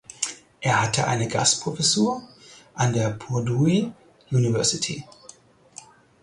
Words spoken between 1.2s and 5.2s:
Gastprofessur an der Purdue University.